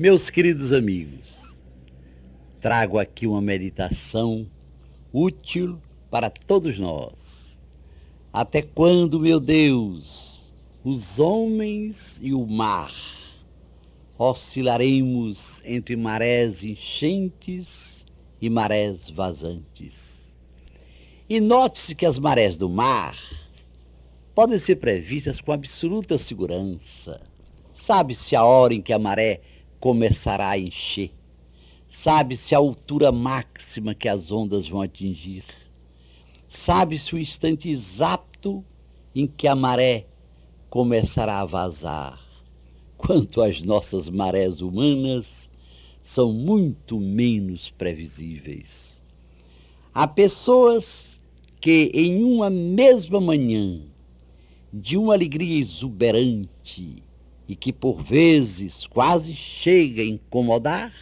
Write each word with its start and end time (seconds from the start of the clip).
Meus 0.00 0.30
queridos 0.30 0.72
amigos, 0.72 1.60
trago 2.58 2.98
aqui 2.98 3.26
uma 3.26 3.42
meditação 3.42 4.50
útil 5.12 5.78
para 6.10 6.30
todos 6.30 6.78
nós. 6.78 7.60
Até 8.32 8.62
quando, 8.62 9.20
meu 9.20 9.38
Deus, 9.38 10.50
os 10.82 11.18
homens 11.18 12.18
e 12.22 12.32
o 12.32 12.46
mar 12.46 12.94
oscilaremos 14.16 15.60
entre 15.66 15.96
marés 15.96 16.64
enchentes 16.64 18.06
e 18.40 18.48
marés 18.48 19.10
vazantes? 19.10 20.34
E 21.28 21.38
note-se 21.40 21.94
que 21.94 22.06
as 22.06 22.18
marés 22.18 22.56
do 22.56 22.70
mar 22.70 23.18
podem 24.34 24.58
ser 24.58 24.76
previstas 24.76 25.42
com 25.42 25.52
absoluta 25.52 26.16
segurança. 26.16 27.20
Sabe-se 27.74 28.34
a 28.34 28.42
hora 28.42 28.72
em 28.72 28.80
que 28.80 28.94
a 28.94 28.98
maré 28.98 29.42
começará 29.80 30.50
a 30.50 30.58
encher. 30.58 31.10
Sabe-se 31.88 32.54
a 32.54 32.58
altura 32.58 33.10
máxima 33.10 33.94
que 33.94 34.08
as 34.08 34.30
ondas 34.30 34.68
vão 34.68 34.82
atingir. 34.82 35.44
Sabe-se 36.48 37.14
o 37.14 37.18
instante 37.18 37.68
exato 37.68 38.64
em 39.14 39.26
que 39.26 39.48
a 39.48 39.56
maré 39.56 40.06
começará 40.68 41.40
a 41.40 41.44
vazar. 41.44 42.20
Quanto 42.96 43.40
às 43.40 43.62
nossas 43.62 44.08
marés 44.08 44.60
humanas, 44.60 45.50
são 46.02 46.32
muito 46.32 47.00
menos 47.00 47.70
previsíveis. 47.70 49.02
Há 49.92 50.06
pessoas 50.06 51.20
que 51.60 51.90
em 51.92 52.22
uma 52.22 52.48
mesma 52.48 53.20
manhã, 53.20 53.80
de 54.72 54.96
uma 54.96 55.14
alegria 55.14 55.60
exuberante, 55.60 57.02
e 57.50 57.56
que 57.56 57.72
por 57.72 58.00
vezes 58.00 58.86
quase 58.86 59.34
chega 59.34 60.02
a 60.02 60.04
incomodar, 60.04 60.94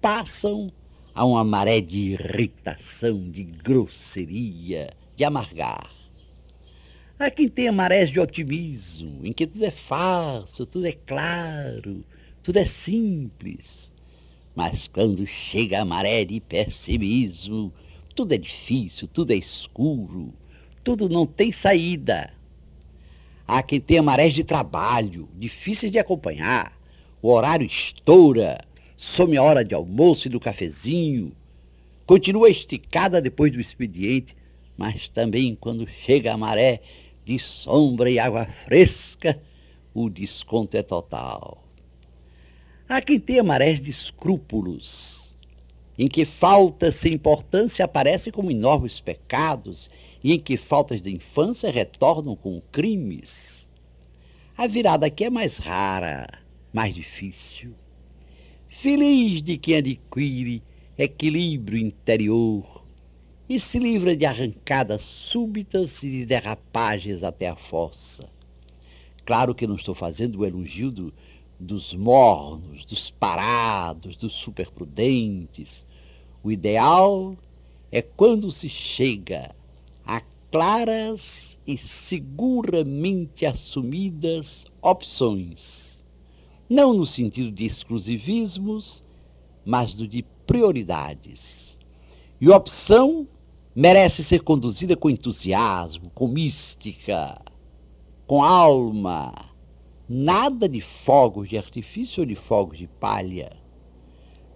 passam 0.00 0.72
a 1.14 1.22
uma 1.22 1.44
maré 1.44 1.82
de 1.82 2.12
irritação, 2.12 3.30
de 3.30 3.44
grosseria, 3.44 4.96
de 5.14 5.22
amargar. 5.22 5.90
Há 7.18 7.30
quem 7.30 7.46
tenha 7.46 7.70
marés 7.70 8.08
de 8.08 8.18
otimismo, 8.18 9.20
em 9.22 9.34
que 9.34 9.46
tudo 9.46 9.66
é 9.66 9.70
fácil, 9.70 10.64
tudo 10.64 10.86
é 10.86 10.92
claro, 10.92 12.02
tudo 12.42 12.58
é 12.58 12.64
simples. 12.64 13.92
Mas 14.56 14.88
quando 14.88 15.26
chega 15.26 15.82
a 15.82 15.84
maré 15.84 16.24
de 16.24 16.40
pessimismo, 16.40 17.70
tudo 18.14 18.32
é 18.32 18.38
difícil, 18.38 19.06
tudo 19.08 19.30
é 19.30 19.36
escuro, 19.36 20.32
tudo 20.82 21.06
não 21.06 21.26
tem 21.26 21.52
saída. 21.52 22.32
Há 23.46 23.62
quem 23.62 23.80
tenha 23.80 24.02
marés 24.02 24.32
de 24.32 24.42
trabalho, 24.42 25.28
difíceis 25.34 25.92
de 25.92 25.98
acompanhar. 25.98 26.78
O 27.20 27.30
horário 27.30 27.66
estoura, 27.66 28.58
some 28.96 29.36
a 29.36 29.42
hora 29.42 29.64
de 29.64 29.74
almoço 29.74 30.28
e 30.28 30.30
do 30.30 30.40
cafezinho. 30.40 31.32
Continua 32.06 32.48
esticada 32.48 33.20
depois 33.20 33.52
do 33.52 33.60
expediente, 33.60 34.34
mas 34.76 35.08
também 35.08 35.54
quando 35.54 35.86
chega 35.86 36.32
a 36.32 36.36
maré 36.36 36.80
de 37.24 37.38
sombra 37.38 38.10
e 38.10 38.18
água 38.18 38.46
fresca, 38.64 39.40
o 39.92 40.08
desconto 40.08 40.76
é 40.76 40.82
total. 40.82 41.62
Há 42.88 43.00
quem 43.00 43.18
tenha 43.18 43.42
marés 43.42 43.80
de 43.80 43.90
escrúpulos, 43.90 45.36
em 45.98 46.08
que 46.08 46.24
faltas 46.24 46.96
sem 46.96 47.14
importância 47.14 47.84
aparecem 47.84 48.32
como 48.32 48.50
enormes 48.50 49.00
pecados 49.00 49.88
e 50.24 50.32
em 50.32 50.40
que 50.40 50.56
faltas 50.56 51.02
de 51.02 51.10
infância 51.10 51.70
retornam 51.70 52.34
com 52.34 52.62
crimes. 52.72 53.68
A 54.56 54.66
virada 54.66 55.04
aqui 55.04 55.24
é 55.24 55.30
mais 55.30 55.58
rara, 55.58 56.26
mais 56.72 56.94
difícil. 56.94 57.74
Feliz 58.66 59.42
de 59.42 59.58
quem 59.58 59.76
adquire 59.76 60.62
equilíbrio 60.96 61.78
interior 61.78 62.82
e 63.46 63.60
se 63.60 63.78
livra 63.78 64.16
de 64.16 64.24
arrancadas 64.24 65.02
súbitas 65.02 66.02
e 66.02 66.10
de 66.10 66.24
derrapagens 66.24 67.22
até 67.22 67.48
a 67.48 67.56
fossa. 67.56 68.26
Claro 69.26 69.54
que 69.54 69.66
não 69.66 69.76
estou 69.76 69.94
fazendo 69.94 70.40
o 70.40 70.46
elogio 70.46 70.90
do, 70.90 71.12
dos 71.60 71.92
mornos, 71.92 72.86
dos 72.86 73.10
parados, 73.10 74.16
dos 74.16 74.32
superprudentes. 74.32 75.84
O 76.42 76.50
ideal 76.50 77.36
é 77.92 78.00
quando 78.00 78.50
se 78.50 78.70
chega 78.70 79.54
a 80.06 80.20
claras 80.50 81.58
e 81.66 81.76
seguramente 81.76 83.46
assumidas 83.46 84.64
opções, 84.80 86.04
não 86.68 86.94
no 86.94 87.06
sentido 87.06 87.50
de 87.50 87.64
exclusivismos, 87.64 89.02
mas 89.64 89.94
do 89.94 90.06
de 90.06 90.24
prioridades. 90.46 91.78
E 92.40 92.48
opção 92.50 93.26
merece 93.74 94.22
ser 94.22 94.42
conduzida 94.42 94.96
com 94.96 95.10
entusiasmo, 95.10 96.10
com 96.14 96.28
mística, 96.28 97.40
com 98.26 98.44
alma, 98.44 99.32
nada 100.08 100.68
de 100.68 100.80
fogos 100.80 101.48
de 101.48 101.56
artifício 101.56 102.20
ou 102.20 102.26
de 102.26 102.34
fogos 102.34 102.78
de 102.78 102.86
palha. 102.86 103.56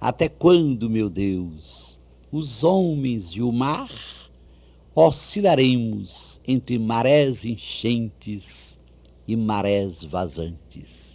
Até 0.00 0.28
quando, 0.28 0.90
meu 0.90 1.08
Deus, 1.08 1.98
os 2.30 2.62
homens 2.62 3.30
e 3.30 3.40
o 3.40 3.50
mar 3.50 3.90
oscilaremos 4.98 6.40
entre 6.48 6.78
marés 6.78 7.44
enchentes 7.44 8.80
e 9.28 9.36
marés 9.36 10.02
vazantes. 10.02 11.05